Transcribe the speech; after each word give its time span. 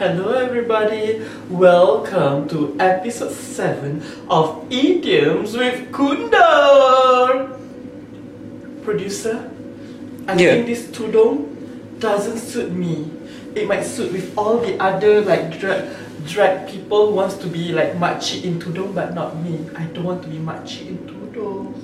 Hello, 0.00 0.32
everybody. 0.32 1.20
Welcome 1.50 2.48
to 2.48 2.74
episode 2.80 3.32
7 3.32 4.00
of 4.30 4.64
Idioms 4.72 5.54
with 5.54 5.92
Kundar. 5.92 7.52
Producer, 8.80 9.44
I 10.26 10.40
Yeah. 10.40 10.56
think 10.56 10.72
this 10.72 10.88
tudong 10.88 11.52
doesn't 12.00 12.38
suit 12.40 12.72
me. 12.72 13.12
It 13.54 13.68
might 13.68 13.84
suit 13.84 14.10
with 14.16 14.32
all 14.40 14.56
the 14.56 14.80
other 14.80 15.20
like 15.20 15.60
drag, 15.60 15.92
drag 16.24 16.64
people 16.66 17.12
who 17.12 17.20
wants 17.20 17.36
to 17.44 17.46
be 17.46 17.76
like 17.76 17.92
makcik 18.00 18.48
in 18.48 18.56
tudong 18.56 18.96
but 18.96 19.12
not 19.12 19.36
me. 19.44 19.68
I 19.76 19.84
don't 19.92 20.08
want 20.08 20.22
to 20.24 20.32
be 20.32 20.40
makcik 20.40 20.96
in 20.96 20.98
tudung. 21.04 21.76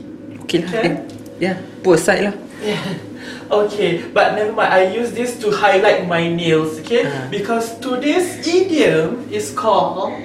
Okay 0.47 0.63
lah. 0.63 0.71
Okay. 0.71 0.79
Okay. 0.79 1.43
Ya, 1.43 1.53
poor 1.83 1.99
side 1.99 2.31
lah. 2.31 2.35
Yeah. 2.63 2.81
Okay, 3.47 4.03
but 4.11 4.35
never 4.35 4.51
mind. 4.51 4.75
I 4.75 4.91
use 4.91 5.15
this 5.15 5.39
to 5.39 5.55
highlight 5.55 6.11
my 6.11 6.27
nails, 6.27 6.83
okay? 6.83 7.07
Ah. 7.07 7.31
Because 7.31 7.79
today's 7.79 8.43
idiom 8.43 9.23
is 9.31 9.55
called 9.55 10.19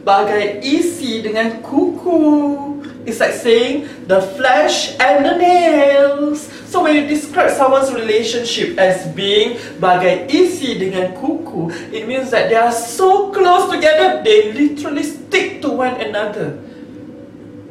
bagai 0.00 0.64
isi 0.64 1.20
dengan 1.20 1.60
kuku. 1.60 2.80
It's 3.04 3.20
like 3.20 3.36
saying 3.36 4.08
the 4.08 4.24
flesh 4.40 4.96
and 4.96 5.28
the 5.28 5.36
nails. 5.36 6.48
So 6.72 6.88
when 6.88 6.96
you 6.96 7.04
describe 7.04 7.52
someone's 7.52 7.92
relationship 7.92 8.80
as 8.80 9.04
being 9.12 9.60
bagai 9.76 10.32
isi 10.32 10.80
dengan 10.80 11.12
kuku, 11.20 11.68
it 11.92 12.08
means 12.08 12.32
that 12.32 12.48
they 12.48 12.56
are 12.56 12.72
so 12.72 13.28
close 13.28 13.68
together 13.68 14.24
they 14.24 14.56
literally 14.56 15.04
stick 15.04 15.60
to 15.60 15.68
one 15.68 16.00
another. 16.00 16.56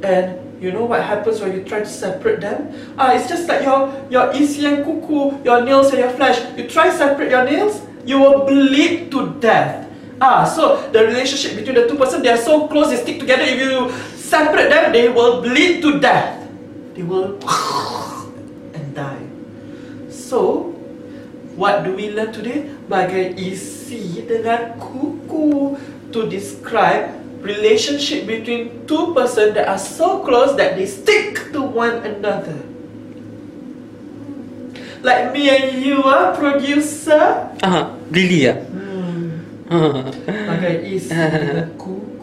And 0.05 0.42
you 0.63 0.71
know 0.71 0.85
what 0.85 1.03
happens 1.03 1.41
when 1.41 1.51
you 1.51 1.61
try 1.67 1.83
to 1.83 1.85
separate 1.85 2.39
them? 2.39 2.71
Ah, 2.97 3.11
it's 3.11 3.27
just 3.27 3.51
like 3.51 3.67
your 3.67 3.91
your 4.07 4.31
and 4.31 4.79
kuku, 4.87 5.43
your 5.43 5.59
nails 5.67 5.91
and 5.91 5.99
your 5.99 6.15
flesh. 6.15 6.39
You 6.55 6.71
try 6.71 6.87
separate 6.87 7.29
your 7.35 7.43
nails, 7.43 7.83
you 8.07 8.17
will 8.23 8.47
bleed 8.47 9.11
to 9.11 9.35
death. 9.43 9.91
Ah, 10.23 10.47
so 10.47 10.79
the 10.95 11.03
relationship 11.03 11.59
between 11.59 11.75
the 11.75 11.91
two 11.91 11.99
person, 11.99 12.23
they 12.23 12.31
are 12.31 12.39
so 12.39 12.71
close, 12.71 12.95
they 12.95 12.99
stick 13.03 13.19
together. 13.19 13.43
If 13.43 13.59
you 13.59 13.91
separate 14.15 14.71
them, 14.71 14.95
they 14.95 15.11
will 15.11 15.43
bleed 15.43 15.83
to 15.83 15.99
death. 15.99 16.39
They 16.95 17.03
will 17.03 17.35
and 18.79 18.95
die. 18.95 19.27
So, 20.07 20.71
what 21.59 21.83
do 21.83 21.91
we 21.91 22.07
learn 22.15 22.31
today? 22.31 22.71
Bagai 22.87 23.35
isi 23.35 24.23
dengan 24.23 24.79
kuku 24.79 25.75
to 26.15 26.23
describe 26.31 27.22
relationship 27.43 28.25
between 28.25 28.87
two 28.87 29.13
person 29.13 29.53
that 29.53 29.67
are 29.67 29.77
so 29.77 30.23
close 30.23 30.55
that 30.55 30.79
they 30.79 30.87
stick 30.87 31.51
to 31.51 31.61
one 31.61 31.99
another. 32.07 32.55
Like 35.03 35.35
me 35.35 35.51
and 35.51 35.83
you 35.83 35.99
are 36.07 36.31
producer. 36.31 37.51
Ah, 37.59 37.91
really 38.07 38.47
ya? 38.47 38.55
Hmm. 38.55 39.43
Ah. 39.67 40.07
Bagai 40.23 40.87
isi 40.95 41.11
dengan 41.11 41.75
kuku. 41.81 42.22